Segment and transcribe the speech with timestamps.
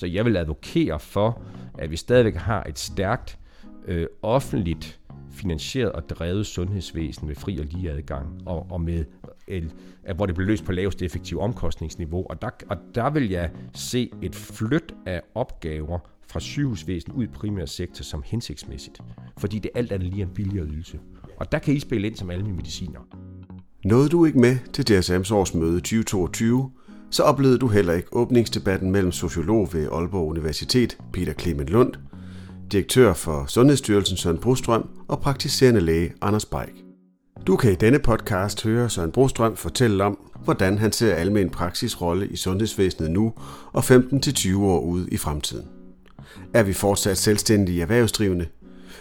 [0.00, 1.42] Så jeg vil advokere for,
[1.78, 3.38] at vi stadigvæk har et stærkt
[3.86, 9.04] øh, offentligt finansieret og drevet sundhedsvæsen med fri og lige adgang, og, og med
[9.48, 9.72] el,
[10.16, 12.26] hvor det bliver løst på lavest effektiv omkostningsniveau.
[12.30, 17.26] Og der, og der vil jeg se et flyt af opgaver fra sygehusvæsen ud i
[17.26, 19.00] primær sektor som hensigtsmæssigt.
[19.38, 20.98] Fordi det alt andet lige er en billigere ydelse.
[21.36, 23.00] Og der kan I spille ind som almindelige mediciner.
[23.84, 26.70] Nåede du ikke med til DSM's årsmøde 2022,
[27.10, 31.92] så oplevede du heller ikke åbningsdebatten mellem sociolog ved Aalborg Universitet, Peter Clement Lund,
[32.72, 36.84] direktør for Sundhedsstyrelsen Søren Brostrøm og praktiserende læge Anders Beik.
[37.46, 42.28] Du kan i denne podcast høre Søren Brostrøm fortælle om, hvordan han ser almen praksisrolle
[42.28, 43.32] i sundhedsvæsenet nu
[43.72, 45.66] og 15-20 år ude i fremtiden.
[46.54, 48.46] Er vi fortsat selvstændige erhvervsdrivende?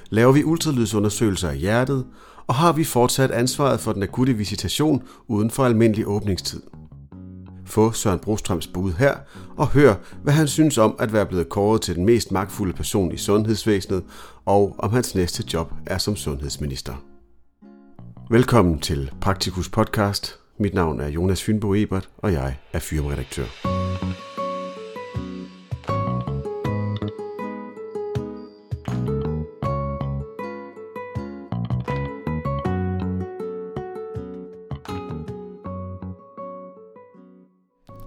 [0.09, 2.05] Laver vi ultralydsundersøgelser af hjertet?
[2.47, 6.61] Og har vi fortsat ansvaret for den akutte visitation uden for almindelig åbningstid?
[7.69, 9.15] Få Søren Brostrøms bud her
[9.57, 13.11] og hør, hvad han synes om at være blevet kåret til den mest magtfulde person
[13.11, 14.03] i sundhedsvæsenet,
[14.45, 16.93] og om hans næste job er som sundhedsminister.
[18.29, 20.39] Velkommen til Praktikus Podcast.
[20.59, 23.45] Mit navn er Jonas Fynbo Ebert, og jeg er firmaredaktør.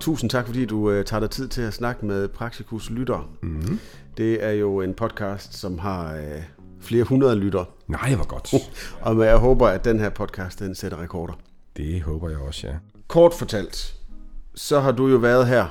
[0.02, 3.30] Tusind tak, fordi du uh, tager dig tid til at snakke med Praxikus Lytter.
[3.42, 3.80] Mm-hmm.
[4.16, 6.42] Det er jo en podcast, som har uh,
[6.80, 7.64] flere hundrede lytter.
[7.86, 8.54] Nej, hvor godt.
[9.00, 11.32] Og jeg håber, at den her podcast, den sætter rekorder.
[11.76, 12.74] Det håber jeg også, ja.
[13.08, 13.94] Kort fortalt,
[14.54, 15.64] så har du jo været her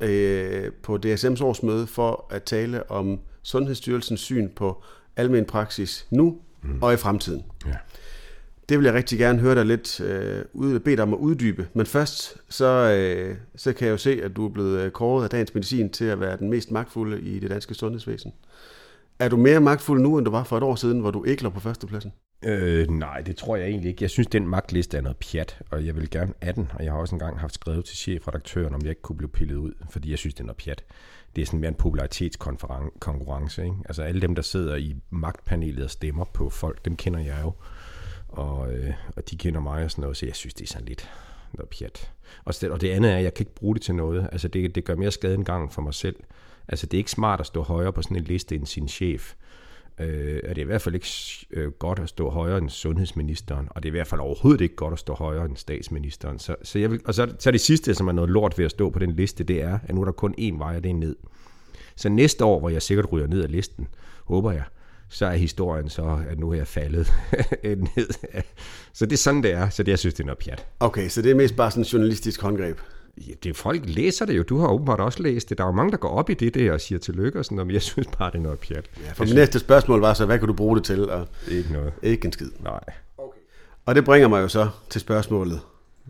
[0.00, 4.82] uh, på DSM's årsmøde for at tale om Sundhedsstyrelsens syn på
[5.16, 6.82] almen praksis nu mm.
[6.82, 7.42] og i fremtiden.
[7.66, 7.74] Ja.
[8.68, 11.68] Det vil jeg rigtig gerne høre dig lidt øh, ud, bede dig om at uddybe.
[11.74, 15.24] Men først, så, øh, så kan jeg jo se, at du er blevet øh, kåret
[15.24, 18.32] af Dagens Medicin til at være den mest magtfulde i det danske sundhedsvæsen.
[19.18, 21.42] Er du mere magtfuld nu, end du var for et år siden, hvor du ikke
[21.42, 22.12] lå på førstepladsen?
[22.44, 24.02] Øh, nej, det tror jeg egentlig ikke.
[24.02, 26.70] Jeg synes, den magtliste er noget pjat, og jeg vil gerne af den.
[26.74, 29.56] Og jeg har også engang haft skrevet til chefredaktøren, om jeg ikke kunne blive pillet
[29.56, 30.84] ud, fordi jeg synes, det er noget pjat.
[31.36, 33.64] Det er sådan mere en popularitetskonkurrence.
[33.64, 33.76] Ikke?
[33.84, 37.52] Altså alle dem, der sidder i magtpanelet og stemmer på folk, dem kender jeg jo
[38.38, 40.86] og, øh, og de kender mig og sådan noget, så jeg synes, det er sådan
[40.86, 41.10] lidt
[41.52, 42.10] noget pjat.
[42.44, 44.28] Og det, og det andet er, at jeg kan ikke bruge det til noget.
[44.32, 46.16] Altså det, det gør mere skade end gang for mig selv.
[46.68, 49.34] Altså det er ikke smart at stå højere på sådan en liste end sin chef.
[50.00, 51.08] Øh, og det er i hvert fald ikke
[51.50, 54.76] øh, godt at stå højere end sundhedsministeren, og det er i hvert fald overhovedet ikke
[54.76, 56.38] godt at stå højere end statsministeren.
[56.38, 58.70] Så, så jeg vil, og så, så det sidste, som er noget lort ved at
[58.70, 60.90] stå på den liste, det er, at nu er der kun én vej, og det
[60.90, 61.16] er ned.
[61.96, 63.88] Så næste år, hvor jeg sikkert ryger ned af listen,
[64.24, 64.64] håber jeg,
[65.08, 67.12] så er historien så, at nu er jeg faldet
[67.96, 68.08] ned.
[68.92, 69.68] Så det er sådan, det er.
[69.68, 70.66] Så det, jeg synes, det er noget pjat.
[70.80, 72.78] Okay, så det er mest bare sådan journalistisk håndgreb?
[73.28, 74.42] Ja, det, folk læser det jo.
[74.42, 75.58] Du har åbenbart også læst det.
[75.58, 77.56] Der er jo mange, der går op i det der og siger tillykke og sådan
[77.56, 78.86] noget, men jeg synes bare, det er noget pjat.
[79.06, 81.10] Ja, for mit næste spørgsmål var så, hvad kan du bruge det til?
[81.10, 81.92] Og ikke noget.
[82.02, 82.50] Ikke en skid.
[82.60, 82.80] Nej.
[83.18, 83.40] Okay.
[83.86, 85.60] Og det bringer mig jo så til spørgsmålet.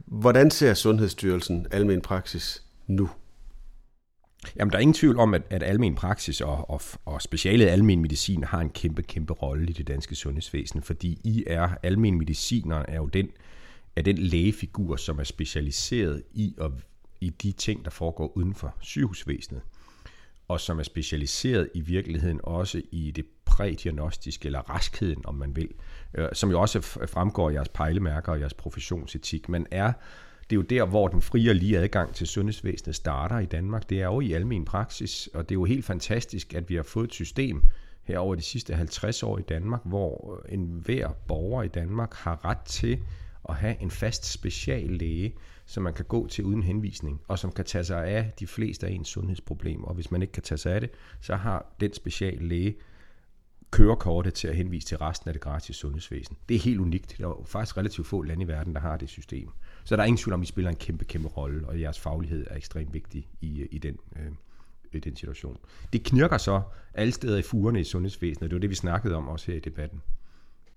[0.07, 3.09] Hvordan ser Sundhedsstyrelsen almen praksis nu?
[4.57, 8.03] Jamen, der er ingen tvivl om, at, at almen praksis og, og, og specialet almen
[8.03, 12.85] medicin har en kæmpe, kæmpe rolle i det danske sundhedsvæsen, fordi I er, almen mediciner
[12.89, 13.29] er jo den,
[13.97, 16.73] er den lægefigur, som er specialiseret i, og,
[17.21, 19.63] i de ting, der foregår uden for sygehusvæsenet,
[20.49, 25.69] og som er specialiseret i virkeligheden også i det prædiagnostiske, eller raskheden, om man vil,
[26.15, 29.49] øh, som jo også fremgår i jeres pejlemærker og jeres professionsetik.
[29.49, 29.93] Man er
[30.51, 33.91] det er jo der, hvor den frie og lige adgang til sundhedsvæsenet starter i Danmark.
[33.91, 36.83] Det er jo i almen praksis, og det er jo helt fantastisk, at vi har
[36.83, 37.63] fået et system
[38.03, 42.15] her over de sidste 50 år i Danmark, hvor øh, en hver borger i Danmark
[42.15, 43.01] har ret til
[43.49, 45.35] at have en fast speciallæge,
[45.67, 48.87] som man kan gå til uden henvisning, og som kan tage sig af de fleste
[48.87, 49.87] af ens sundhedsproblemer.
[49.87, 50.91] Og hvis man ikke kan tage sig af det,
[51.21, 52.77] så har den speciallæge
[53.71, 56.37] kørekortet til at henvise til resten af det gratis sundhedsvæsen.
[56.49, 57.15] Det er helt unikt.
[57.19, 59.51] Der er faktisk relativt få lande i verden, der har det system.
[59.85, 62.01] Så der er ingen tvivl om, at I spiller en kæmpe, kæmpe rolle, og jeres
[62.01, 64.33] faglighed er ekstremt vigtig i, i, den, øh,
[64.93, 65.57] i den situation.
[65.93, 66.63] Det knirker så
[66.95, 69.61] alle steder i fugerne i sundhedsvæsenet, det var det, vi snakkede om også her i
[69.61, 70.03] debatten.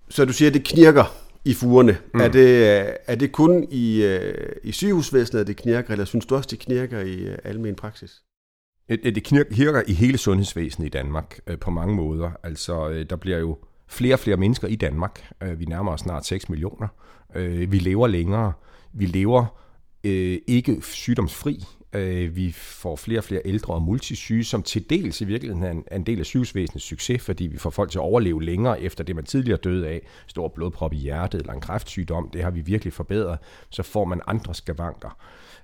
[0.09, 1.03] Så du siger, at det knirker
[1.45, 1.97] i fugerne.
[2.13, 2.19] Mm.
[2.19, 2.67] Er, det,
[3.07, 6.59] er det kun i, øh, i sygehusvæsenet, at det knirker, eller synes du også, det
[6.59, 8.23] knirker i øh, almen praksis?
[8.89, 12.31] Det knirker i hele sundhedsvæsenet i Danmark øh, på mange måder.
[12.43, 15.31] Altså, der bliver jo flere og flere mennesker i Danmark.
[15.57, 16.87] Vi nærmer os snart 6 millioner.
[17.67, 18.53] Vi lever længere
[18.93, 19.45] vi lever
[20.03, 21.63] øh, ikke sygdomsfri.
[21.93, 25.71] Øh, vi får flere og flere ældre og multisyge, som til dels i virkeligheden er
[25.71, 29.03] en, en del af sygehusvæsenets succes, fordi vi får folk til at overleve længere efter
[29.03, 30.01] det, man tidligere døde af.
[30.27, 33.37] Stor blodprop i hjertet eller en kræftsygdom, det har vi virkelig forbedret.
[33.69, 35.17] Så får man andre skavanker.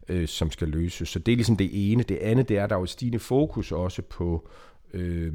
[0.09, 1.09] øh, som skal løses.
[1.09, 2.03] Så det er ligesom det ene.
[2.03, 4.49] Det andet, det er, at der er jo et stigende fokus også på
[4.93, 5.33] øh,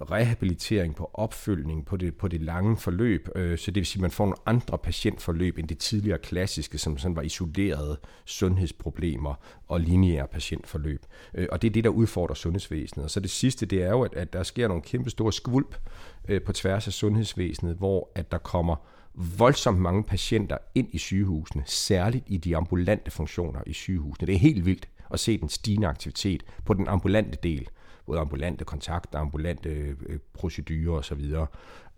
[0.00, 3.28] rehabilitering, på opfølgning, på det, på det lange forløb.
[3.36, 6.78] Øh, så det vil sige, at man får nogle andre patientforløb end det tidligere klassiske,
[6.78, 9.34] som sådan var isolerede sundhedsproblemer
[9.68, 11.06] og lineære patientforløb.
[11.34, 13.04] Øh, og det er det, der udfordrer sundhedsvæsenet.
[13.04, 15.76] Og så det sidste, det er jo, at, at der sker nogle kæmpe store skvulp
[16.28, 18.76] øh, på tværs af sundhedsvæsenet, hvor at der kommer
[19.14, 24.26] voldsomt mange patienter ind i sygehusene, særligt i de ambulante funktioner i sygehusene.
[24.26, 27.68] Det er helt vildt at se den stigende aktivitet på den ambulante del
[28.10, 31.34] både ambulante kontakter, ambulante øh, procedurer osv.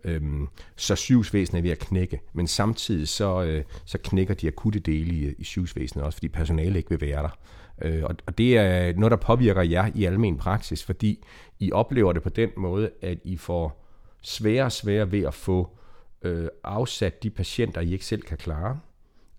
[0.03, 4.79] Øhm, så sygehusvæsenet er ved at knække, men samtidig så, øh, så knækker de akutte
[4.79, 7.37] dele i, i sygehusvæsenet også, fordi personale ikke vil være der.
[7.81, 11.23] Øh, og, og det er noget, der påvirker jer i almen praksis, fordi
[11.59, 13.85] I oplever det på den måde, at I får
[14.21, 15.77] sværere og sværere ved at få
[16.21, 18.79] øh, afsat de patienter, I ikke selv kan klare.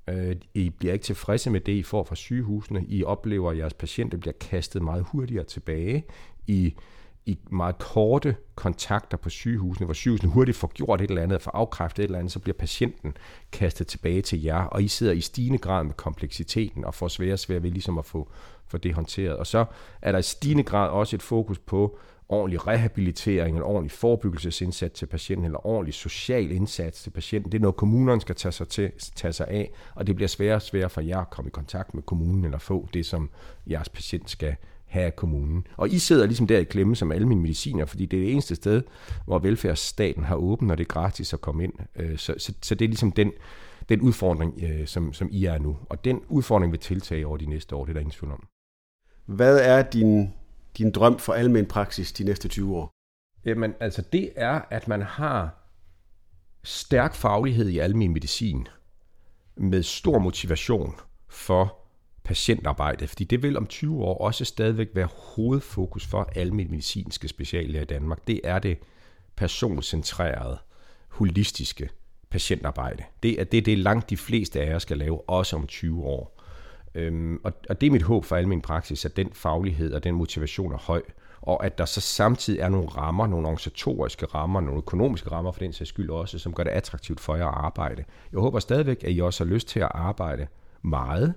[0.08, 2.84] Øh, I bliver ikke tilfredse med det, I får fra sygehusene.
[2.88, 6.04] I oplever, at jeres patienter bliver kastet meget hurtigere tilbage
[6.46, 6.74] i,
[7.26, 11.50] i meget korte kontakter på sygehusene, hvor sygehusene hurtigt får gjort et eller andet, får
[11.50, 13.16] afkræftet et eller andet, så bliver patienten
[13.52, 17.36] kastet tilbage til jer, og I sidder i stigende grad med kompleksiteten og får svære
[17.36, 18.28] svære ved ligesom at få,
[18.66, 19.36] få det håndteret.
[19.36, 19.64] Og så
[20.02, 21.98] er der i stigende grad også et fokus på
[22.28, 27.52] ordentlig rehabilitering, en ordentlig forebyggelsesindsats til patienten, eller ordentlig social indsats til patienten.
[27.52, 30.54] Det er noget, kommunerne skal tage sig, til, tage sig af, og det bliver sværere
[30.54, 33.30] og sværere for jer at komme i kontakt med kommunen, eller få det, som
[33.70, 34.56] jeres patient skal,
[34.94, 35.66] have af kommunen.
[35.76, 38.32] Og I sidder ligesom der i klemme som alle mine mediciner, fordi det er det
[38.32, 38.82] eneste sted,
[39.26, 41.72] hvor velfærdsstaten har åbent, og det er gratis at komme ind.
[41.96, 43.32] Øh, så, så, så det er ligesom den,
[43.88, 45.76] den udfordring, øh, som, som I er nu.
[45.84, 48.46] Og den udfordring vil tiltage over de næste år, det er der ingen tvivl om.
[49.26, 50.30] Hvad er din,
[50.78, 52.90] din drøm for almen praksis de næste 20 år?
[53.44, 55.64] Jamen, altså det er, at man har
[56.64, 58.68] stærk faglighed i almen medicin,
[59.56, 60.94] med stor motivation
[61.28, 61.83] for
[62.24, 67.82] patientarbejde, fordi det vil om 20 år også stadigvæk være hovedfokus for almen medicinske speciallæger
[67.82, 68.26] i Danmark.
[68.26, 68.78] Det er det
[69.36, 70.58] personcentrerede,
[71.08, 71.90] holistiske
[72.30, 73.02] patientarbejde.
[73.22, 76.40] Det er det, det langt de fleste af jer skal lave, også om 20 år.
[76.94, 80.14] Øhm, og, og det er mit håb for almen praksis, at den faglighed og den
[80.14, 81.02] motivation er høj,
[81.40, 85.60] og at der så samtidig er nogle rammer, nogle organisatoriske rammer, nogle økonomiske rammer for
[85.60, 88.04] den sags skyld også, som gør det attraktivt for jer at arbejde.
[88.32, 90.46] Jeg håber stadigvæk, at I også har lyst til at arbejde
[90.84, 91.34] meget.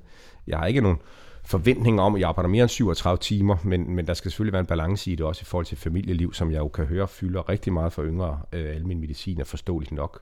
[0.48, 0.98] Jeg har ikke nogen
[1.44, 4.60] forventninger om, at jeg arbejder mere end 37 timer, men, men der skal selvfølgelig være
[4.60, 7.50] en balance i det også i forhold til familieliv, som jeg jo kan høre fylder
[7.50, 10.22] rigtig meget for yngre øh, almindelig medicin, er forståeligt nok.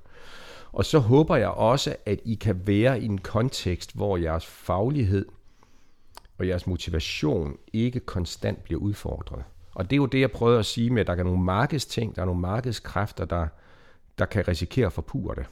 [0.71, 5.25] Og så håber jeg også, at I kan være i en kontekst, hvor jeres faglighed
[6.37, 9.43] og jeres motivation ikke konstant bliver udfordret.
[9.75, 12.15] Og det er jo det, jeg prøver at sige med, at der er nogle markedsting,
[12.15, 13.47] der er nogle markedskræfter, der,
[14.17, 15.45] der kan risikere at forpure det.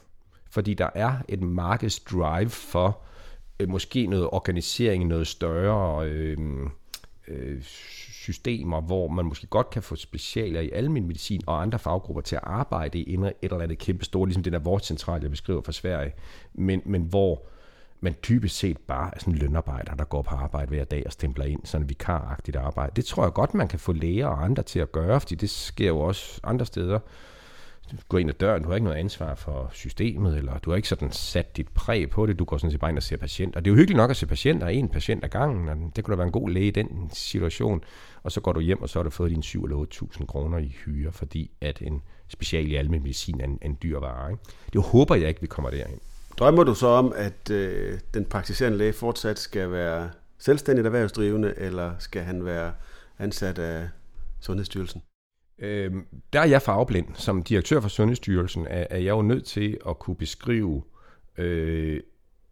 [0.50, 3.00] Fordi der er et markedsdrive for,
[3.60, 6.38] øh, måske noget organisering, noget større øh,
[7.28, 7.62] øh,
[8.24, 12.36] systemer, hvor man måske godt kan få specialer i almindelig medicin og andre faggrupper til
[12.36, 15.72] at arbejde i et eller andet kæmpe store, ligesom den der vortcentral, jeg beskriver fra
[15.72, 16.12] Sverige,
[16.54, 17.42] men, men hvor
[18.00, 21.12] man typisk set bare er sådan en lønarbejder, der går på arbejde hver dag og
[21.12, 22.92] stempler ind, sådan vikaragtigt arbejde.
[22.96, 25.50] Det tror jeg godt, man kan få læger og andre til at gøre, fordi det
[25.50, 26.98] sker jo også andre steder
[27.90, 30.76] du går ind ad døren, du har ikke noget ansvar for systemet, eller du har
[30.76, 33.16] ikke sådan sat dit præg på det, du går sådan set bare ind og ser
[33.16, 33.58] patienter.
[33.58, 36.04] Og det er jo hyggeligt nok at se patienter, en patient ad gangen, og det
[36.04, 37.84] kunne da være en god læge i den situation,
[38.22, 40.58] og så går du hjem, og så har du fået dine 7 eller 8.000 kroner
[40.58, 44.30] i hyre, fordi at en special i almindelig medicin er en, en dyr vare.
[44.30, 44.42] Ikke?
[44.72, 45.98] Det håber jeg ikke, vi kommer derhen.
[46.38, 51.92] Drømmer du så om, at øh, den praktiserende læge fortsat skal være selvstændigt erhvervsdrivende, eller
[51.98, 52.72] skal han være
[53.18, 53.88] ansat af
[54.40, 55.02] Sundhedsstyrelsen?
[55.58, 55.92] Øh,
[56.32, 57.06] der er jeg farveblind.
[57.14, 60.82] Som direktør for Sundhedsstyrelsen er, er jeg jo nødt til at kunne beskrive
[61.38, 62.00] øh,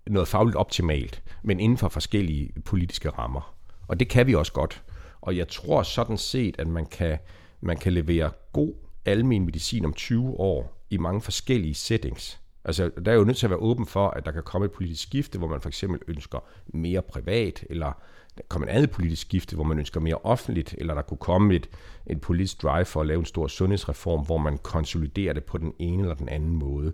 [0.06, 3.54] noget fagligt optimalt, men inden for forskellige politiske rammer.
[3.88, 4.82] Og det kan vi også godt.
[5.20, 7.18] Og jeg tror sådan set, at man kan,
[7.60, 12.40] man kan levere god almen medicin om 20 år i mange forskellige settings.
[12.64, 14.72] Altså, der er jo nødt til at være åben for, at der kan komme et
[14.72, 18.02] politisk skifte, hvor man for eksempel ønsker mere privat, eller
[18.36, 21.54] der kommer et andet politisk skifte, hvor man ønsker mere offentligt, eller der kunne komme
[21.54, 21.68] et,
[22.06, 25.72] et politisk drive for at lave en stor sundhedsreform, hvor man konsoliderer det på den
[25.78, 26.92] ene eller den anden måde.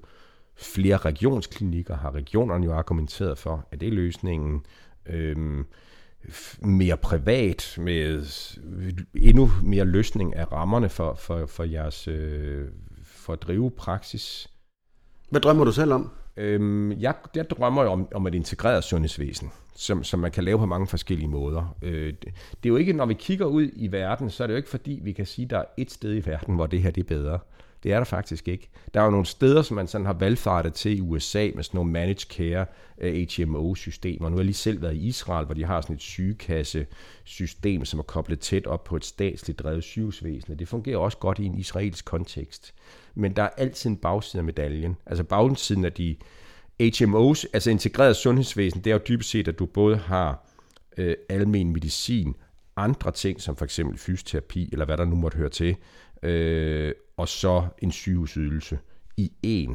[0.57, 4.67] Flere regionsklinikker har regionerne jo argumenteret for, at det er løsningen.
[5.07, 5.67] Øhm,
[6.61, 8.27] mere privat, med
[9.15, 12.69] endnu mere løsning af rammerne for, for, for jeres øh,
[13.03, 14.51] for at drive praksis.
[15.31, 16.11] Hvad drømmer du selv om?
[16.39, 20.59] Øhm, jeg, jeg drømmer jo om, om et integreret sundhedsvæsen, som, som man kan lave
[20.59, 21.77] på mange forskellige måder.
[21.83, 24.55] Øh, det, det er jo ikke, når vi kigger ud i verden, så er det
[24.55, 26.83] jo ikke fordi, vi kan sige, at der er et sted i verden, hvor det
[26.83, 27.39] her det er bedre.
[27.83, 28.69] Det er der faktisk ikke.
[28.95, 31.79] Der er jo nogle steder, som man sådan har valgfartet til i USA med sådan
[31.79, 32.67] nogle managed care
[33.01, 34.29] øh, HMO-systemer.
[34.29, 37.99] Nu har jeg lige selv været i Israel, hvor de har sådan et sygekasse-system, som
[37.99, 40.59] er koblet tæt op på et statsligt drevet sygehusvæsen.
[40.59, 42.75] Det fungerer også godt i en israelsk kontekst.
[43.15, 44.97] Men der er altid en bagside af medaljen.
[45.07, 46.17] Altså bagsiden af de
[46.83, 50.47] HMO's, altså integreret sundhedsvæsen, det er jo dybest set, at du både har
[50.97, 52.35] øh, almen medicin,
[52.77, 55.77] andre ting, som for eksempel fysioterapi, eller hvad der nu måtte høre til,
[56.23, 58.79] øh, og så en sygehusydelse
[59.17, 59.75] i én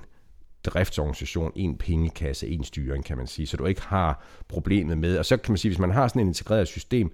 [0.64, 5.18] driftsorganisation, en pengekasse, en styring, kan man sige, så du ikke har problemet med.
[5.18, 7.12] Og så kan man sige, hvis man har sådan et integreret system,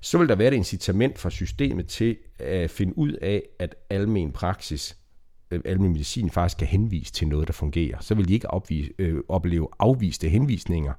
[0.00, 4.32] så vil der være et incitament for systemet til at finde ud af, at almen
[4.32, 4.96] praksis,
[5.50, 7.98] øh, almen medicin faktisk kan henvise til noget, der fungerer.
[8.00, 10.92] Så vil de ikke opvise, øh, opleve afviste henvisninger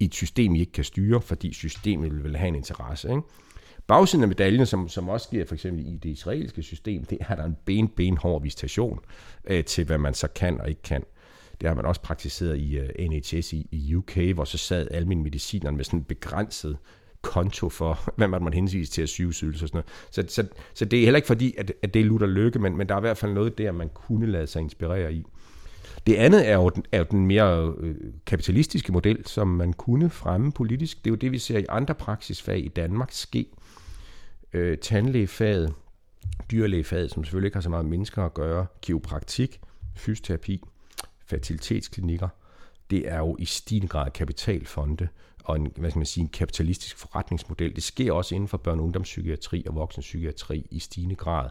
[0.00, 3.08] i et system, I ikke kan styre, fordi systemet vil have en interesse.
[3.08, 3.22] Ikke?
[3.88, 7.34] Bagsiden af medaljen, som, som også sker for eksempel i det israelske system, det er
[7.34, 9.00] der en ben, ben hård visitation
[9.44, 11.04] øh, til, hvad man så kan og ikke kan.
[11.60, 15.24] Det har man også praktiseret i øh, NHS i, i UK, hvor så sad almindelige
[15.24, 16.78] medicinerne med sådan en begrænset
[17.22, 20.28] konto for, hvad man må henvise til at sygehusydelse og sådan noget.
[20.28, 22.76] Så, så, så det er heller ikke fordi, at, at det er lutter lykke, men,
[22.76, 25.24] men der er i hvert fald noget der, man kunne lade sig inspirere i.
[26.06, 27.94] Det andet er jo, den, er jo den mere øh,
[28.26, 30.98] kapitalistiske model, som man kunne fremme politisk.
[30.98, 33.46] Det er jo det, vi ser i andre praksisfag i Danmark ske
[34.52, 35.74] øh, tandlægefaget,
[36.50, 39.60] dyrlægefaget, som selvfølgelig ikke har så meget med mennesker at gøre, kiropraktik,
[39.94, 40.62] fysioterapi,
[41.26, 42.28] fertilitetsklinikker,
[42.90, 45.08] det er jo i stigende grad kapitalfonde
[45.44, 47.74] og en, hvad skal man sige, en kapitalistisk forretningsmodel.
[47.74, 51.50] Det sker også inden for børne- og ungdomspsykiatri og voksenpsykiatri i stigende grad.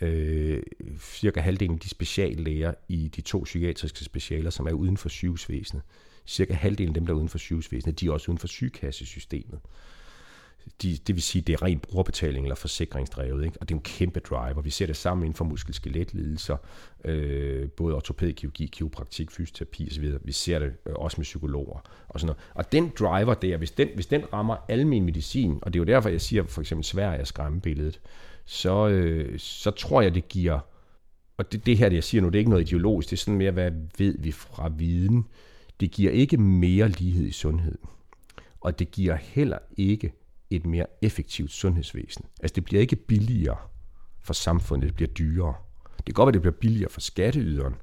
[0.00, 0.62] Øh,
[1.00, 5.82] cirka halvdelen af de speciallæger i de to psykiatriske specialer, som er uden for sygehusvæsenet,
[6.26, 9.60] cirka halvdelen af dem, der er uden for sygehusvæsenet, de er også uden for sygekassesystemet
[10.82, 13.58] de, det vil sige, det er ren brugerbetaling eller forsikringsdrevet, ikke?
[13.60, 14.62] og det er en kæmpe driver.
[14.62, 16.56] Vi ser det sammen inden for muskel-skeletlidelser,
[17.04, 20.12] øh, både ortopædkirurgi, kiropraktik, fysioterapi osv.
[20.24, 22.42] Vi ser det øh, også med psykologer og sådan noget.
[22.54, 25.86] Og den driver der, hvis den, hvis den rammer almen medicin, og det er jo
[25.86, 28.00] derfor, jeg siger for eksempel Sverige er skræmmebilledet,
[28.44, 30.58] så, øh, så tror jeg, det giver,
[31.36, 33.20] og det, det her, det jeg siger nu, det er ikke noget ideologisk, det er
[33.20, 35.26] sådan mere, hvad ved vi fra viden.
[35.80, 37.78] Det giver ikke mere lighed i sundhed.
[38.60, 40.12] Og det giver heller ikke
[40.50, 42.24] et mere effektivt sundhedsvæsen.
[42.42, 43.56] Altså det bliver ikke billigere
[44.20, 45.54] for samfundet, det bliver dyrere.
[45.96, 47.74] Det kan godt være, det bliver billigere for skatteyderen,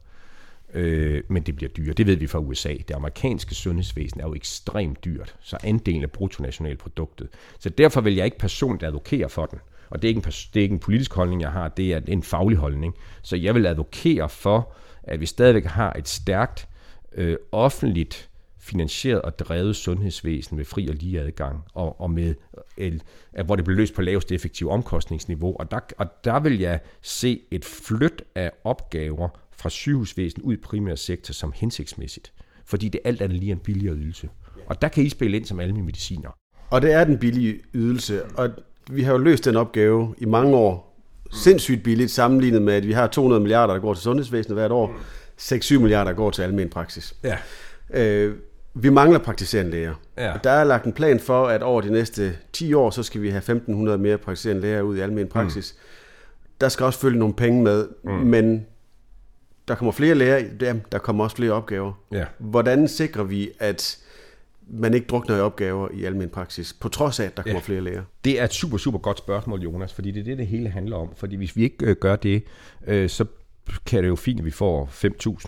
[0.74, 1.94] øh, men det bliver dyrere.
[1.94, 2.74] Det ved vi fra USA.
[2.88, 7.30] Det amerikanske sundhedsvæsen er jo ekstremt dyrt, så andelen af bruttonationalproduktet.
[7.60, 9.60] Så derfor vil jeg ikke personligt advokere for den.
[9.90, 12.02] Og det er, ikke en, det er ikke en politisk holdning, jeg har, det er
[12.08, 12.96] en faglig holdning.
[13.22, 16.68] Så jeg vil advokere for, at vi stadigvæk har et stærkt
[17.14, 18.30] øh, offentligt
[18.66, 22.36] finansieret og drevet sundhedsvæsen med fri og lige adgang, og, og med,
[22.78, 23.04] el,
[23.46, 25.56] hvor det bliver løst på lavest effektiv omkostningsniveau.
[25.60, 30.58] Og der, og der vil jeg se et flyt af opgaver fra sygehusvæsen ud i
[30.58, 32.34] primær sektor som hensigtsmæssigt.
[32.66, 34.30] Fordi det alt andet lige en billigere ydelse.
[34.68, 36.30] Og der kan I spille ind som alle mediciner.
[36.70, 38.50] Og det er den billige ydelse, og
[38.92, 40.96] vi har jo løst den opgave i mange år
[41.32, 44.96] sindssygt billigt, sammenlignet med, at vi har 200 milliarder, der går til sundhedsvæsenet hvert år,
[45.42, 47.16] 6-7 milliarder, der går til almen praksis.
[47.24, 47.38] Ja.
[47.90, 48.36] Øh,
[48.78, 49.94] vi mangler praktiserende læger.
[50.18, 50.34] Ja.
[50.44, 53.30] Der er lagt en plan for, at over de næste 10 år, så skal vi
[53.30, 55.76] have 1.500 mere praktiserende læger ud i almen praksis.
[55.78, 55.82] Mm.
[56.62, 58.12] Der skal også følge nogle penge med, mm.
[58.12, 58.66] men
[59.68, 61.94] der kommer flere læger, ja, der kommer også flere opgaver.
[62.12, 62.26] Ja.
[62.38, 63.98] Hvordan sikrer vi, at
[64.68, 67.66] man ikke drukner i opgaver i almen praksis, på trods af, at der kommer ja.
[67.66, 68.04] flere læger?
[68.24, 70.98] Det er et super, super godt spørgsmål, Jonas, fordi det er det, det hele handler
[70.98, 71.10] om.
[71.16, 72.44] Fordi hvis vi ikke øh, gør det,
[72.88, 73.26] øh, så
[73.86, 74.90] kan det jo fint, at vi får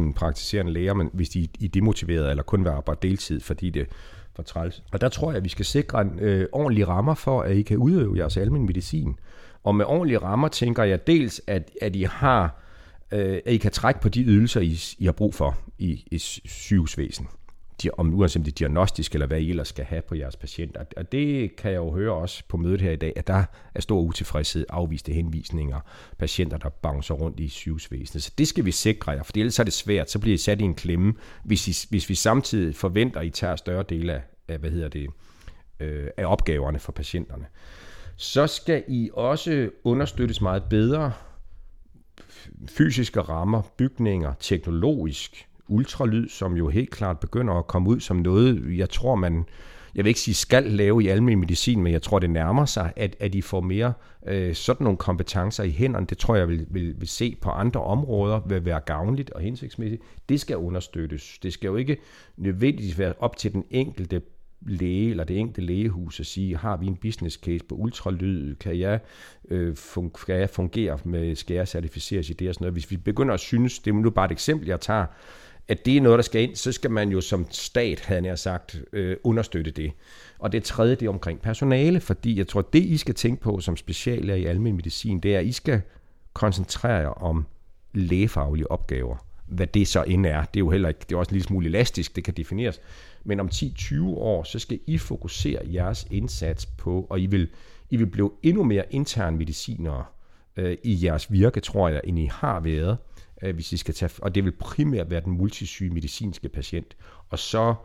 [0.07, 3.87] 5.000 praktiserende læger, men hvis de er demotiverede eller kun vil arbejde deltid, fordi det
[4.35, 4.83] for træls.
[4.91, 7.61] Og der tror jeg, at vi skal sikre en øh, ordentlig rammer for, at I
[7.61, 9.19] kan udøve jeres almen medicin.
[9.63, 12.61] Og med ordentlige rammer tænker jeg dels, at, at I har
[13.11, 16.17] øh, at I kan trække på de ydelser, I, I har brug for i, i
[16.17, 17.31] sygehusvæsenet
[17.97, 20.83] om uanset om det er diagnostisk eller hvad I ellers skal have på jeres patienter.
[20.97, 23.43] Og det kan jeg jo høre også på mødet her i dag, at der
[23.75, 25.79] er stor utilfredshed, afviste henvisninger,
[26.17, 28.23] patienter, der bouncer rundt i sygehusvæsenet.
[28.23, 30.11] Så det skal vi sikre jer, for ellers er det svært.
[30.11, 33.29] Så bliver I sat i en klemme, hvis, I, hvis vi samtidig forventer, at I
[33.29, 35.07] tager større del af, af hvad hedder det,
[35.79, 37.45] øh, af opgaverne for patienterne.
[38.15, 41.13] Så skal I også understøttes meget bedre
[42.67, 48.77] fysiske rammer, bygninger, teknologisk, ultralyd, som jo helt klart begynder at komme ud som noget,
[48.77, 49.45] jeg tror, man,
[49.95, 52.93] jeg vil ikke sige skal lave i almindelig medicin, men jeg tror, det nærmer sig,
[52.95, 53.93] at, at I får mere
[54.27, 56.05] øh, sådan nogle kompetencer i hænderne.
[56.05, 60.01] Det tror jeg vil, vil, vil se på andre områder, vil være gavnligt og hensigtsmæssigt.
[60.29, 61.39] Det skal understøttes.
[61.43, 61.97] Det skal jo ikke
[62.37, 64.21] nødvendigvis være op til den enkelte
[64.61, 68.79] læge eller det enkelte lægehus at sige, har vi en business case på ultralyd, kan
[68.79, 68.99] jeg,
[69.49, 72.73] øh, fun- kan jeg fungere med, skal jeg certificeres i det og sådan noget.
[72.73, 75.05] Hvis vi begynder at synes, det er nu bare et eksempel, jeg tager,
[75.67, 78.39] at det er noget, der skal ind, så skal man jo som stat, havde jeg
[78.39, 79.91] sagt, øh, understøtte det.
[80.39, 83.59] Og det tredje, det er omkring personale, fordi jeg tror, det I skal tænke på
[83.59, 85.81] som speciallæger i almen medicin, det er, at I skal
[86.33, 87.45] koncentrere jer om
[87.93, 89.17] lægefaglige opgaver.
[89.47, 91.47] Hvad det så end er, det er jo heller ikke, det er også en lille
[91.47, 92.81] smule elastisk, det kan defineres.
[93.23, 97.49] Men om 10-20 år, så skal I fokusere jeres indsats på, og I vil,
[97.89, 100.05] I vil blive endnu mere intern medicinere
[100.57, 102.97] øh, i jeres virke, tror jeg, end I har været,
[103.41, 106.97] øh, hvis de skal tage, og det vil primært være den multisyge medicinske patient.
[107.29, 107.75] Og så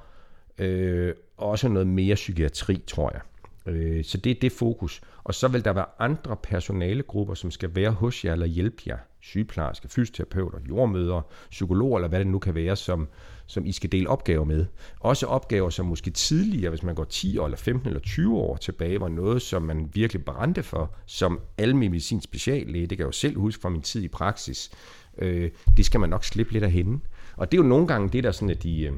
[0.59, 3.21] øh, også noget mere psykiatri, tror jeg.
[3.67, 5.01] Øh, så det er det fokus.
[5.25, 8.99] Og så vil der være andre personalegrupper, som skal være hos jer eller hjælpe jer.
[9.21, 13.09] Sygeplejersker, fysioterapeuter, jordmøder, psykologer eller hvad det nu kan være, som,
[13.47, 14.67] som I skal dele opgaver med.
[15.01, 18.57] Også opgaver, som måske tidligere, hvis man går 10 år, eller 15 eller 20 år
[18.57, 22.87] tilbage, var noget, som man virkelig brændte for, som almindelig medicinsk speciallæge.
[22.87, 24.71] Det kan jeg jo selv huske fra min tid i praksis.
[25.19, 27.01] Øh, det skal man nok slippe lidt af hende.
[27.37, 28.93] Og det er jo nogle gange det, der sådan, at de, øh,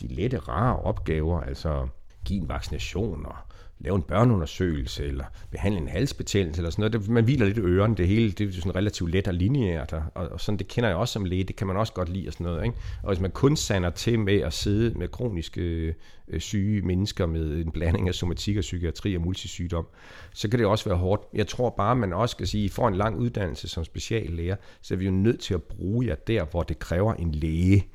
[0.00, 1.88] de lette, rare opgaver, altså
[2.24, 3.34] give en vaccination og
[3.80, 6.92] lave en børneundersøgelse, eller behandle en halsbetændelse, eller sådan noget.
[6.92, 10.28] Det, man hviler lidt ørerne, det hele, det er sådan relativt let og lineært, og,
[10.28, 12.32] og sådan, det kender jeg også som læge, det kan man også godt lide og
[12.32, 12.64] sådan noget.
[12.64, 12.76] Ikke?
[13.02, 15.94] Og hvis man kun sander til med at sidde med kroniske
[16.28, 19.86] øh, syge mennesker med en blanding af somatik og psykiatri og multisygdom,
[20.34, 21.22] så kan det også være hårdt.
[21.34, 24.56] Jeg tror bare, man også skal sige, at I får en lang uddannelse som speciallæger,
[24.82, 27.86] så er vi jo nødt til at bruge jer der, hvor det kræver en læge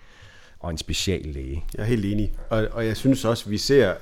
[0.59, 1.63] og en speciallæge.
[1.73, 2.33] Jeg er helt enig.
[2.49, 3.93] Og, og jeg synes også, vi ser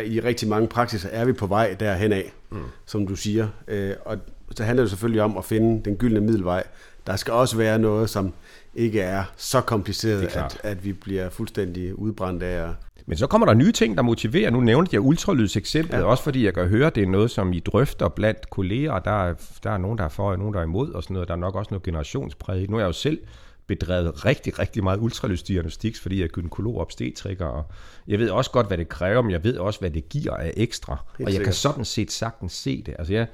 [0.00, 2.58] i rigtig mange praksiser, er vi på vej derhen af, mm.
[2.86, 3.48] som du siger.
[3.68, 4.16] Øh, og
[4.56, 6.62] så handler det selvfølgelig om at finde den gyldne middelvej.
[7.06, 8.32] Der skal også være noget, som
[8.74, 12.68] ikke er så kompliceret, er at, at vi bliver fuldstændig udbrændt af
[13.08, 14.50] men så kommer der nye ting, der motiverer.
[14.50, 16.04] Nu nævnte jeg ultralyds eksemplet, ja.
[16.04, 18.98] også fordi jeg kan høre, det er noget, som I drøfter blandt kolleger.
[18.98, 21.14] Der er, der er nogen, der er for, og nogen, der er imod, og sådan
[21.14, 21.28] noget.
[21.28, 22.70] Der er nok også noget generationspræget.
[22.70, 23.18] Nu er jeg jo selv
[23.66, 27.64] bedrevet rigtig, rigtig meget ultralysdiagnostik, fordi jeg er gynekolog og obstetriker, og
[28.08, 30.52] jeg ved også godt, hvad det kræver, men jeg ved også, hvad det giver af
[30.56, 32.94] ekstra, Helt og jeg kan sådan set sagtens se det.
[32.98, 33.26] Altså jeg,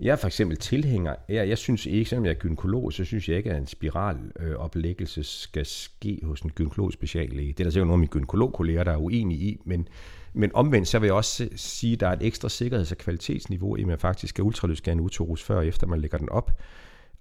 [0.00, 3.28] jeg er for eksempel tilhænger, jeg, jeg synes ikke, selvom jeg er gynekolog, så synes
[3.28, 7.48] jeg ikke, at en spiraloplæggelse skal ske hos en gynekologisk speciallæge.
[7.52, 9.88] Det er der sikkert nogle af mine gynekologkolleger, der er uenige i, men,
[10.32, 13.76] men omvendt så vil jeg også sige, at der er et ekstra sikkerheds- og kvalitetsniveau
[13.76, 16.60] i, at man faktisk skal ultralyscanne uterus før og efter man lægger den op.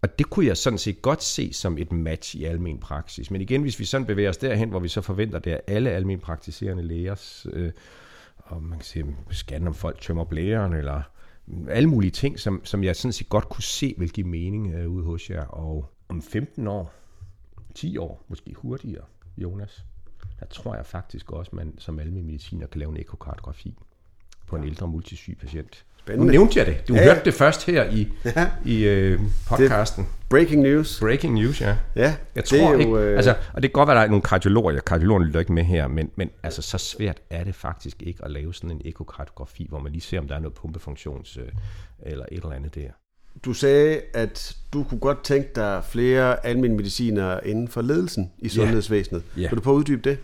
[0.01, 3.31] Og det kunne jeg sådan set godt se som et match i almen praksis.
[3.31, 5.89] Men igen, hvis vi sådan bevæger os derhen, hvor vi så forventer, det er alle
[5.89, 7.71] almen praktiserende lægers, øh,
[8.37, 11.01] og man kan sige, scanne om folk tømmer blæren, eller
[11.69, 14.89] alle mulige ting, som, som jeg sådan set godt kunne se vil give mening øh,
[14.89, 15.45] ude hos jer.
[15.45, 16.93] Og om 15 år,
[17.75, 19.05] 10 år, måske hurtigere,
[19.37, 19.85] Jonas,
[20.39, 23.77] der tror jeg faktisk også, man som almen mediciner kan lave en ekokardiografi
[24.47, 25.85] på en ældre multisyg patient.
[26.03, 26.25] Spændende.
[26.25, 26.87] Nu nævnte jeg det.
[26.87, 28.47] Du ja, hørte det først her i, ja.
[28.65, 30.03] i øh, podcasten.
[30.03, 30.99] Det breaking news.
[30.99, 31.75] Breaking news, ja.
[31.95, 33.15] Ja, jeg tror det er ikke, jo, øh...
[33.15, 35.63] altså, og det kan godt være, at der er nogle kardiologer, kardiologerne lytter ikke med
[35.63, 39.65] her, men, men altså, så svært er det faktisk ikke at lave sådan en ekokardiografi,
[39.69, 41.43] hvor man lige ser, om der er noget pumpefunktions øh,
[42.03, 42.87] eller et eller andet der.
[43.45, 48.49] Du sagde, at du kunne godt tænke dig flere almindelige mediciner inden for ledelsen i
[48.49, 49.23] sundhedsvæsenet.
[49.37, 49.41] Ja.
[49.41, 49.49] Ja.
[49.49, 50.17] Vil du på at uddybe det?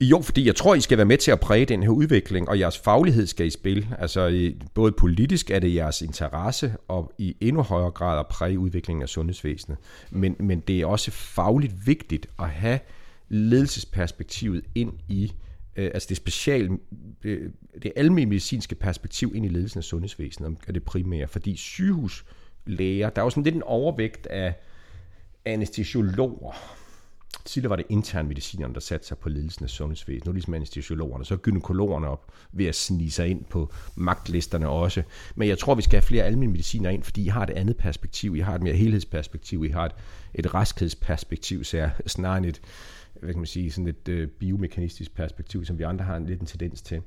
[0.00, 2.58] Jo, fordi jeg tror, I skal være med til at præge den her udvikling, og
[2.58, 3.88] jeres faglighed skal i spil.
[3.98, 9.02] Altså både politisk er det jeres interesse, og i endnu højere grad at præge udviklingen
[9.02, 9.78] af sundhedsvæsenet.
[10.10, 12.78] Men, men det er også fagligt vigtigt at have
[13.28, 15.32] ledelsesperspektivet ind i,
[15.76, 16.70] øh, altså det special,
[17.24, 17.50] øh,
[17.82, 23.22] det almindelige medicinske perspektiv ind i ledelsen af sundhedsvæsenet er det primære, fordi sygehuslæger, der
[23.22, 24.54] er jo sådan lidt en overvægt af
[25.44, 26.77] anestesiologer,
[27.48, 30.24] Tidligere var det internmedicinerne, der satte sig på ledelsen af sundhedsvæsenet.
[30.24, 34.68] Nu er ligesom anestesiologerne, så er gynekologerne op ved at snige sig ind på magtlisterne
[34.68, 35.02] også.
[35.34, 37.76] Men jeg tror, vi skal have flere almindelige mediciner ind, fordi I har et andet
[37.76, 38.36] perspektiv.
[38.36, 39.64] I har et mere helhedsperspektiv.
[39.64, 39.92] I har et,
[40.34, 42.60] et raskhedsperspektiv, så er snarere et,
[43.20, 46.40] hvad kan man sige, sådan et øh, biomekanistisk perspektiv, som vi andre har en lidt
[46.40, 47.00] en tendens til.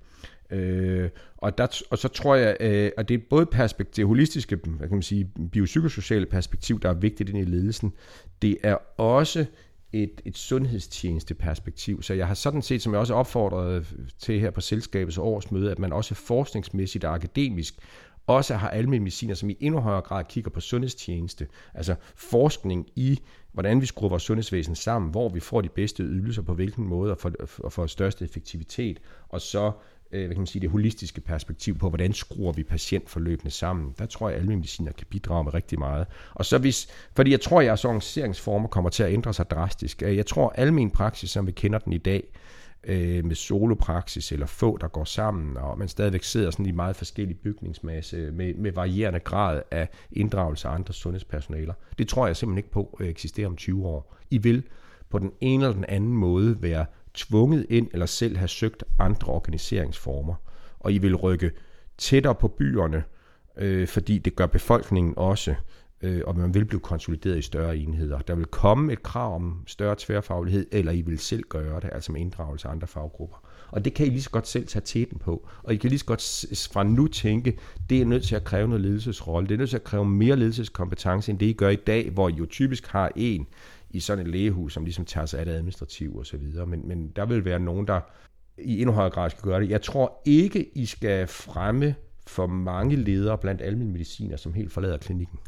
[0.52, 4.56] Øh, og, der, og så tror jeg, øh, at det er både perspektiv, det holistiske,
[4.56, 7.94] hvad kan man sige, biopsykosociale perspektiv, der er vigtigt ind i ledelsen.
[8.42, 9.46] Det er også
[9.94, 12.02] et, et sundhedstjenesteperspektiv.
[12.02, 13.86] Så jeg har sådan set, som jeg også opfordrede
[14.20, 17.76] til her på selskabets årsmøde, at man også forskningsmæssigt og akademisk
[18.28, 21.48] også har almindelige mediciner, som i endnu højere grad kigger på sundhedstjeneste.
[21.74, 23.20] Altså forskning i,
[23.52, 27.12] hvordan vi skruer vores sundhedsvæsen sammen, hvor vi får de bedste ydelser, på hvilken måde
[27.12, 29.00] og for, og for største effektivitet,
[29.30, 29.72] og så
[30.14, 33.96] Øh, hvad kan man sige, det holistiske perspektiv på, hvordan skruer vi patientforløbene sammen.
[34.00, 36.08] Der tror jeg, at alle mediciner kan bidrage med rigtig meget.
[36.34, 40.04] Og så hvis, fordi jeg tror, at jeres organiseringsformer kommer til at ændre sig drastisk.
[40.04, 42.24] Øh, jeg tror, at almen praksis, som vi kender den i dag,
[42.84, 46.96] øh, med solopraksis eller få, der går sammen, og man stadigvæk sidder sådan i meget
[46.96, 51.74] forskellige bygningsmasse med, med varierende grad af inddragelse af andre sundhedspersonaler.
[51.98, 54.18] Det tror jeg simpelthen ikke på øh, eksisterer om 20 år.
[54.30, 54.64] I vil
[55.10, 59.34] på den ene eller den anden måde være tvunget ind eller selv have søgt andre
[59.34, 60.36] organiseringsformer.
[60.80, 61.52] Og I vil rykke
[61.98, 63.04] tættere på byerne,
[63.58, 65.56] øh, fordi det gør befolkningen også,
[66.02, 68.20] øh, og man vil blive konsolideret i større enheder.
[68.20, 72.12] Der vil komme et krav om større tværfaglighed, eller I vil selv gøre det, altså
[72.12, 73.48] med inddragelse af andre faggrupper.
[73.72, 75.48] Og det kan I lige så godt selv tage teten på.
[75.64, 77.58] Og I kan lige så godt fra nu tænke,
[77.90, 79.48] det er nødt til at kræve noget ledelsesrolle.
[79.48, 82.30] Det er nødt til at kræve mere ledelseskompetence, end det I gør i dag, hvor
[82.30, 83.48] I jo typisk har en
[83.94, 86.42] i sådan et lægehus, som ligesom tager sig af det administrative osv.
[86.68, 88.00] Men, men der vil være nogen, der
[88.58, 89.70] i endnu højere grad skal gøre det.
[89.70, 91.96] Jeg tror ikke, I skal fremme
[92.28, 95.40] for mange ledere blandt almindelige mediciner, som helt forlader klinikken.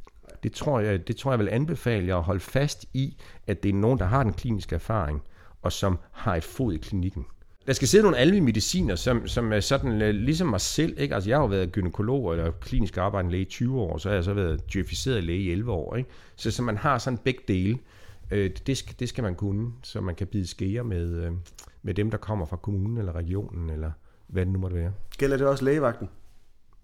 [0.43, 3.69] Det tror, jeg, det tror jeg vil anbefale jer at holde fast i, at det
[3.69, 5.21] er nogen, der har den kliniske erfaring,
[5.61, 7.25] og som har et fod i klinikken.
[7.67, 10.99] Der skal sidde nogle almindelige mediciner, som, som er sådan øh, ligesom mig selv.
[10.99, 11.15] Ikke?
[11.15, 14.09] Altså, jeg har jo været gynekolog eller øh, klinisk arbejdende læge i 20 år, så
[14.09, 15.95] har jeg så været djøfificeret læge i 11 år.
[15.95, 16.09] Ikke?
[16.35, 17.77] Så, så man har sådan begge dele.
[18.33, 21.31] Øh, det, skal, det skal man kunne, så man kan bide skære med, øh,
[21.83, 23.91] med dem, der kommer fra kommunen eller regionen, eller
[24.27, 24.93] hvad det nu måtte være.
[25.17, 26.09] Gælder det også lægevagten?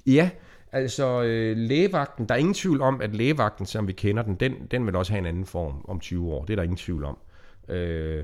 [0.06, 0.30] Ja,
[0.72, 4.54] altså øh, lægevagten, der er ingen tvivl om, at lægevagten, som vi kender den, den,
[4.72, 6.46] den vil også have en anden form om 20 år.
[6.46, 7.18] Det er der ingen tvivl om.
[7.70, 8.24] Øh,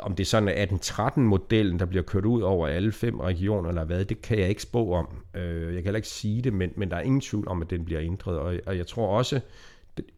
[0.00, 4.04] om det er sådan 1813-modellen, der bliver kørt ud over alle fem regioner eller hvad,
[4.04, 5.08] det kan jeg ikke spå om.
[5.34, 7.70] Øh, jeg kan heller ikke sige det, men, men der er ingen tvivl om, at
[7.70, 8.38] den bliver ændret.
[8.38, 9.40] Og, og jeg tror også,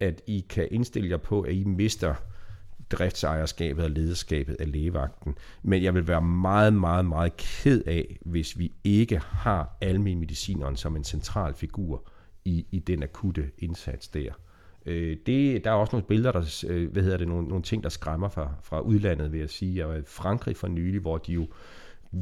[0.01, 2.15] at I kan indstille jer på, at I mister
[2.91, 5.35] driftsejerskabet og lederskabet af lægevagten.
[5.63, 10.77] Men jeg vil være meget, meget, meget ked af, hvis vi ikke har almen medicineren
[10.77, 12.09] som en central figur
[12.45, 14.33] i, i den akutte indsats der.
[14.87, 17.83] Øh, det, der er også nogle billeder, der, øh, hvad hedder det, nogle, nogle ting,
[17.83, 19.77] der skræmmer fra, fra udlandet, vil jeg sige.
[19.77, 21.49] Jeg var i Frankrig for nylig, hvor de jo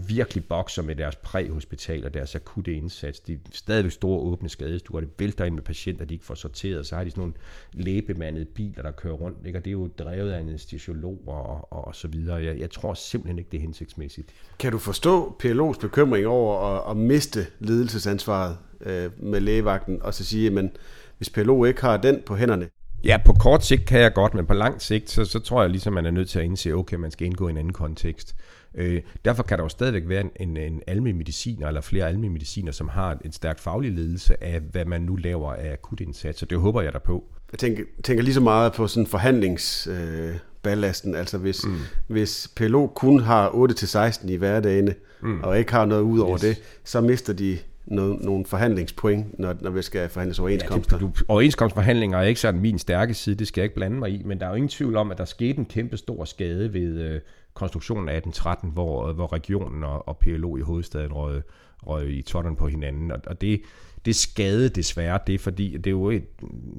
[0.07, 3.20] virkelig bokser med deres præhospital og deres akutte indsats.
[3.20, 6.87] De er stadigvæk store åbne skadestuer, det vælter ind med patienter, de ikke får sorteret.
[6.87, 7.35] Så har de sådan nogle
[7.72, 9.59] lægebemandede biler, der kører rundt, ikke?
[9.59, 12.37] og det er jo drevet af anestesiologer og, og, og så videre.
[12.37, 14.28] Jeg, jeg tror simpelthen ikke, det er hensigtsmæssigt.
[14.59, 20.24] Kan du forstå PLO's bekymring over at, at miste ledelsesansvaret øh, med lægevagten, og så
[20.24, 20.70] sige, at
[21.16, 22.68] hvis PLO ikke har den på hænderne,
[23.05, 25.70] Ja, på kort sigt kan jeg godt, men på lang sigt, så, så tror jeg
[25.70, 28.37] ligesom, man er nødt til at indse, okay, man skal indgå i en anden kontekst.
[28.74, 32.72] Øh, derfor kan der jo stadigvæk være en, en almindelig mediciner, eller flere almindelige mediciner,
[32.72, 36.46] som har en stærk faglig ledelse af, hvad man nu laver af akutindsatser.
[36.46, 37.24] Det håber jeg der på.
[37.52, 41.14] Jeg tænker, tænker lige så meget på sådan forhandlingsballasten.
[41.14, 41.78] Øh, altså hvis, mm.
[42.06, 45.40] hvis PLO kun har 8-16 i hverdagene, mm.
[45.40, 46.40] og ikke har noget ud over yes.
[46.40, 50.99] det, så mister de noget, nogle forhandlingspoint, når, når vi skal forhandles overenskomster.
[51.01, 54.11] Ja, det, overenskomstforhandlinger er ikke sådan min stærke side, det skal jeg ikke blande mig
[54.11, 56.75] i, men der er jo ingen tvivl om, at der skete en kæmpe stor skade
[56.75, 57.21] ved øh,
[57.55, 61.42] konstruktionen af 1813, hvor, hvor regionen og, og PLO i hovedstaden røg,
[61.87, 63.61] røg i totterne på hinanden, og, og det,
[64.05, 66.25] det skade desværre det, fordi det er jo et,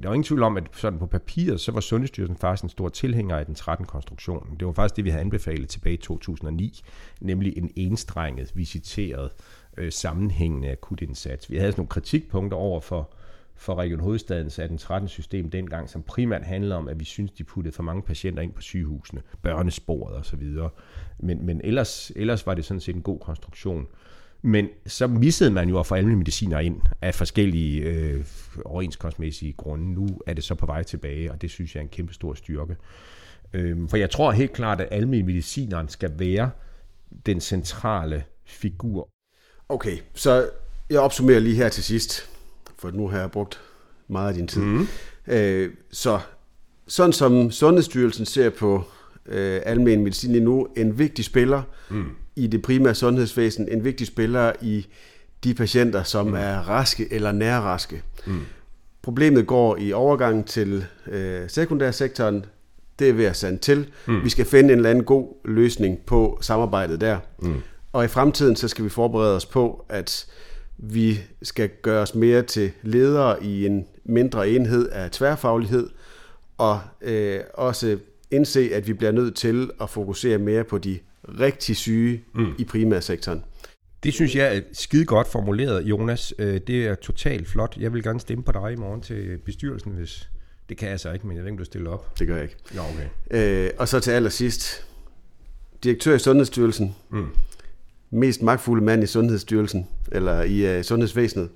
[0.04, 2.90] der er ingen tvivl om, at sådan på papiret, så var Sundhedsstyrelsen faktisk en stor
[2.90, 4.56] tilhænger af den 13 konstruktionen.
[4.60, 6.82] Det var faktisk det, vi havde anbefalet tilbage i 2009,
[7.22, 9.32] nemlig en enstrenget, visiteret
[9.78, 11.52] øh, sammenhængende akutindsats.
[11.52, 13.14] Vi havde sådan nogle kritikpunkter over for,
[13.56, 17.76] for Region Hovedstadens 1813 system dengang, som primært handlede om, at vi synes, de puttede
[17.76, 20.58] for mange patienter ind på sygehusene, børnesporet osv.
[21.20, 23.88] Men, men ellers, ellers var det sådan set en god konstruktion.
[24.42, 28.26] Men så missede man jo at få almindelige mediciner ind af forskellige øh,
[28.66, 29.94] overenskomstmæssige grunde.
[29.94, 32.34] Nu er det så på vej tilbage, og det synes jeg er en kæmpe stor
[32.34, 32.76] styrke.
[33.54, 36.52] Øh, for jeg tror helt klart, at almindelige medicineren skal være
[37.26, 39.13] den centrale figur
[39.70, 40.50] Okay, så
[40.90, 42.30] jeg opsummerer lige her til sidst,
[42.78, 43.62] for nu har jeg brugt
[44.08, 44.62] meget af din tid.
[44.62, 44.88] Mm.
[45.28, 46.20] Øh, så
[46.88, 48.84] sådan som Sundhedsstyrelsen ser på
[49.26, 52.10] øh, almen medicin lige nu, en vigtig spiller mm.
[52.36, 54.88] i det primære sundhedsvæsen, en vigtig spiller i
[55.44, 56.34] de patienter, som mm.
[56.34, 58.04] er raske eller nærraske.
[58.26, 58.42] Mm.
[59.02, 62.46] Problemet går i overgangen til øh, sekundærsektoren.
[63.00, 63.88] Det er ved at sande til.
[64.08, 64.24] Mm.
[64.24, 67.20] Vi skal finde en eller anden god løsning på samarbejdet der.
[67.42, 67.62] Mm.
[67.94, 70.26] Og i fremtiden, så skal vi forberede os på, at
[70.78, 75.90] vi skal gøre os mere til ledere i en mindre enhed af tværfaglighed,
[76.58, 77.98] og øh, også
[78.32, 81.00] indse, at vi bliver nødt til at fokusere mere på de
[81.40, 82.54] rigtig syge mm.
[82.58, 83.44] i primærsektoren.
[84.04, 86.34] Det synes jeg er skide godt formuleret, Jonas.
[86.40, 87.78] Øh, det er totalt flot.
[87.80, 90.30] Jeg vil gerne stemme på dig i morgen til bestyrelsen, hvis
[90.70, 92.20] det kan jeg så ikke, men jeg ved ikke, du stiller op.
[92.20, 92.56] Det gør jeg ikke.
[92.74, 93.66] Nå, okay.
[93.66, 94.86] Øh, og så til allersidst,
[95.84, 96.96] direktør i Sundhedsstyrelsen.
[97.10, 97.28] Mm
[98.14, 101.50] mest magtfulde mand i Sundhedsstyrelsen, eller i uh, Sundhedsvæsenet,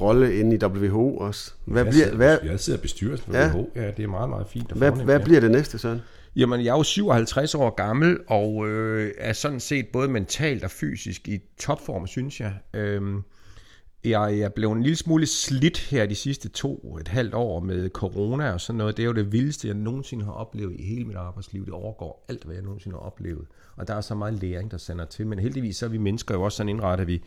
[0.00, 1.52] rolle inde i WHO også.
[1.64, 3.50] Hvad jeg, bliver, sidder, hvad, jeg sidder i bestyrelsen for ja.
[3.54, 4.72] WHO, ja, det er meget, meget fint.
[4.72, 5.24] Hvad, hvad ja.
[5.24, 6.00] bliver det næste, Søren?
[6.36, 10.70] Jamen, jeg er jo 57 år gammel, og øh, er sådan set både mentalt og
[10.70, 12.52] fysisk i topform, synes jeg.
[12.74, 13.02] Øh,
[14.04, 17.90] jeg er blevet en lille smule slidt her de sidste to et halvt år med
[17.90, 18.96] corona og sådan noget.
[18.96, 21.64] Det er jo det vildeste, jeg nogensinde har oplevet i hele mit arbejdsliv.
[21.64, 23.46] Det overgår alt, hvad jeg nogensinde har oplevet.
[23.76, 25.26] Og der er så meget læring, der sender til.
[25.26, 27.22] Men heldigvis så er vi mennesker jo også sådan indrettet, at vi,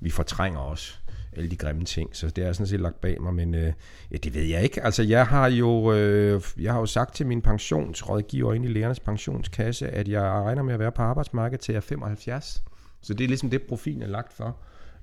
[0.00, 1.00] vi fortrænger os
[1.32, 2.16] alle de grimme ting.
[2.16, 3.72] Så det er sådan set lagt bag mig, men øh,
[4.10, 4.84] ja, det ved jeg ikke.
[4.84, 9.00] Altså, jeg har jo, øh, jeg har jo sagt til min pensionsrådgiver inde i Lærernes
[9.00, 12.62] Pensionskasse, at jeg regner med at være på arbejdsmarkedet til jeg er 75.
[13.00, 14.56] Så det er ligesom det, profilen er lagt for.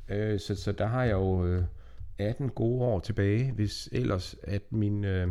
[0.09, 1.63] Øh, så, så der har jeg jo øh,
[2.17, 5.27] 18 gode år tilbage, hvis ellers at min, øh,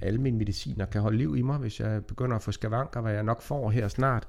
[0.00, 3.12] alle mine mediciner kan holde liv i mig, hvis jeg begynder at få skavanker, hvad
[3.12, 4.28] jeg nok får her snart.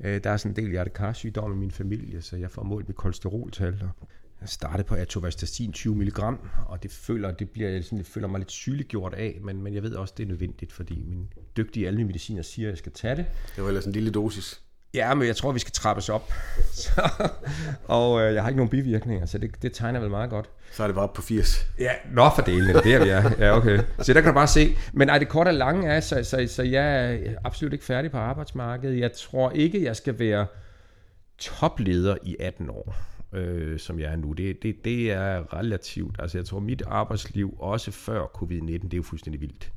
[0.00, 2.96] Øh, der er sådan en del hjertekarsygdom i min familie, så jeg får målt mit
[2.96, 3.90] kolesteroltal.
[4.40, 6.18] Jeg startede på atovastatin 20 mg,
[6.66, 9.82] og det føler, det bliver, sådan, det føler mig lidt sygeliggjort af, men, men jeg
[9.82, 13.16] ved også, det er nødvendigt, fordi min dygtige almindelige mediciner siger, at jeg skal tage
[13.16, 13.26] det.
[13.56, 14.65] Det var ellers en lille dosis.
[14.96, 16.32] Ja, men jeg tror, vi skal trappes op.
[16.72, 17.10] Så,
[17.98, 20.50] og øh, jeg har ikke nogen bivirkninger, så det, det tegner vel meget godt.
[20.72, 21.66] Så er det bare op på 80.
[21.78, 23.30] Ja, nå for delen, det er vi er.
[23.38, 23.78] Ja, okay.
[23.98, 24.76] Så der kan du bare se.
[24.92, 28.10] Men ej, det korte og lange er, så, så, så jeg er absolut ikke færdig
[28.10, 28.98] på arbejdsmarkedet.
[28.98, 30.46] Jeg tror ikke, jeg skal være
[31.38, 32.94] topleder i 18 år,
[33.32, 34.32] øh, som jeg er nu.
[34.32, 36.16] Det, det, det er relativt.
[36.18, 39.72] Altså jeg tror, mit arbejdsliv, også før covid-19, det er jo fuldstændig vildt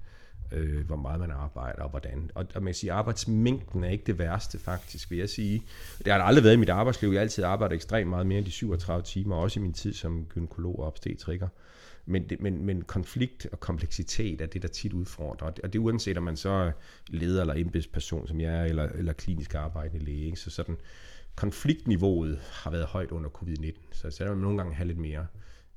[0.51, 2.31] øh, hvor meget man arbejder og hvordan.
[2.35, 5.63] Og, og man siger, arbejdsmængden er ikke det værste faktisk, vil jeg sige.
[5.97, 7.09] Det har aldrig været i mit arbejdsliv.
[7.09, 9.93] Jeg har altid arbejdet ekstremt meget mere end de 37 timer, også i min tid
[9.93, 11.47] som gynekolog og obstetriker.
[12.05, 15.47] Men, det, men, men konflikt og kompleksitet er det, der tit udfordrer.
[15.47, 16.71] Og det, og det uanset om man så er
[17.07, 20.25] leder eller embedsperson, som jeg er, eller, eller klinisk arbejdende læge.
[20.25, 20.39] Ikke?
[20.39, 20.77] Så sådan,
[21.35, 25.27] konfliktniveauet har været højt under covid-19, så, så der man nogle gange have lidt mere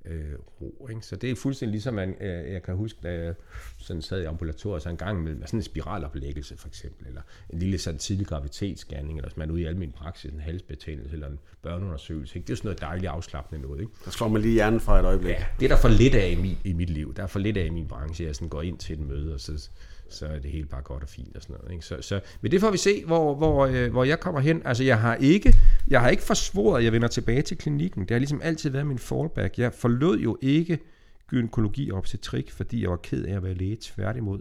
[0.05, 0.89] øh, ro.
[0.91, 1.03] Ikke?
[1.03, 3.35] Så det er fuldstændig ligesom, man, øh, jeg kan huske, da jeg
[3.79, 7.59] sådan sad i ambulatoriet, så en gang med sådan en spiraloplæggelse for eksempel, eller en
[7.59, 11.27] lille sådan tidlig gravitetsscanning, eller hvis man er ude i almindelig praksis, en halsbetændelse eller
[11.27, 12.37] en børneundersøgelse.
[12.37, 12.47] Ikke?
[12.47, 13.81] Det er sådan noget dejligt afslappende noget.
[13.81, 13.93] Ikke?
[14.05, 15.31] Der slår man lige hjernen fra et øjeblik.
[15.31, 17.15] Ja, det er der for lidt af i mit, i mit liv.
[17.15, 18.25] Der er for lidt af i min branche.
[18.25, 19.69] Jeg sådan går ind til et møde, og så
[20.13, 21.73] så er det helt bare godt og fint og sådan noget.
[21.73, 21.85] Ikke?
[21.85, 24.63] Så, så, men det får vi se, hvor, hvor, øh, hvor jeg kommer hen.
[24.65, 25.55] Altså, jeg har ikke,
[25.89, 28.03] jeg har ikke forsvoret, at jeg vender tilbage til klinikken.
[28.03, 29.59] Det har ligesom altid været min fallback.
[29.59, 30.79] Jeg forlod jo ikke
[31.27, 34.41] gynækologi og obstetrik, fordi jeg var ked af at være læge tværtimod.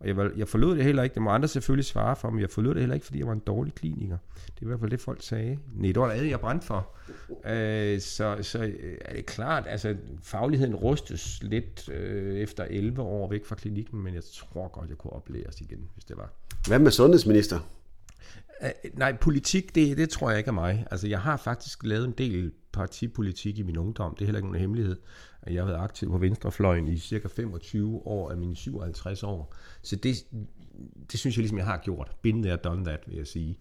[0.00, 2.50] Og jeg, jeg forlod det heller ikke, det må andre selvfølgelig svare for, men jeg
[2.50, 4.16] forlod det heller ikke, fordi jeg var en dårlig kliniker.
[4.46, 5.58] Det er i hvert fald det, folk sagde.
[5.74, 6.88] Nej, det var det jeg brændte for.
[7.46, 13.30] Øh, så, så øh, er det klart, altså fagligheden rustes lidt øh, efter 11 år
[13.30, 16.32] væk fra klinikken, men jeg tror godt, jeg kunne oplæres igen, hvis det var.
[16.68, 17.58] Hvad med sundhedsminister?
[18.62, 20.86] Uh, nej, politik, det, det tror jeg ikke er mig.
[20.90, 24.14] Altså, jeg har faktisk lavet en del partipolitik i min ungdom.
[24.14, 24.96] Det er heller ikke nogen hemmelighed.
[25.46, 29.54] Jeg har været aktiv på Venstrefløjen i cirka 25 år af mine 57 år.
[29.82, 30.16] Så det,
[31.12, 32.10] det synes jeg ligesom, jeg har gjort.
[32.22, 33.58] Been there, done that, vil jeg sige.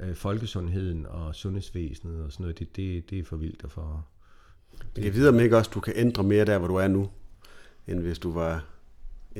[0.00, 4.06] Øh, folkesundheden og sundhedsvæsenet og sådan noget, det, det, det er for vildt og for...
[4.96, 7.10] Det kan videre med ikke også, du kan ændre mere der, hvor du er nu,
[7.86, 8.64] end hvis du var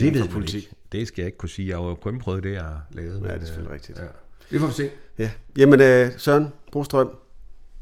[0.01, 0.63] det ved politik.
[0.63, 0.75] Ikke.
[0.93, 1.69] Det skal jeg ikke kunne sige.
[1.69, 3.23] Jeg har jo kun prøvet det, jeg har lavet.
[3.23, 3.99] Ja, det er selvfølgelig rigtigt.
[3.99, 4.05] Ja.
[4.51, 4.91] Det får vi se.
[5.19, 5.31] Ja.
[5.57, 7.11] Jamen, øh, Søren Brostrøm,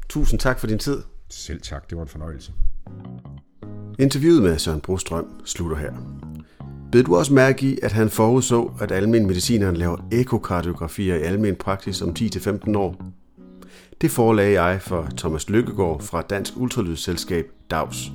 [0.09, 1.01] tusind tak for din tid.
[1.29, 2.51] Selv tak, det var en fornøjelse.
[3.99, 5.93] Interviewet med Søren Brostrøm slutter her.
[6.91, 11.55] Bed du også mærke i, at han forudså, at almen medicineren laver ekokardiografier i almen
[11.55, 13.05] praksis om 10-15 år?
[14.01, 18.11] Det forelagde jeg for Thomas Lykkegaard fra Dansk Ultralydsselskab DAVS.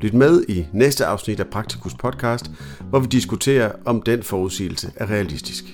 [0.00, 2.50] Lyt med i næste afsnit af Praktikus podcast,
[2.90, 5.64] hvor vi diskuterer, om den forudsigelse er realistisk.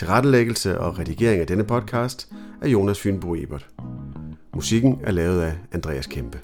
[0.00, 2.28] Tilrettelæggelse og redigering af denne podcast
[2.62, 3.68] er Jonas Fynbo Ebert.
[4.54, 6.40] Musikken er lavet af Andreas Kæmpe.